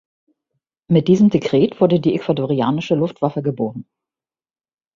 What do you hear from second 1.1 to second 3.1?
Dekret wurde die ecuadorianische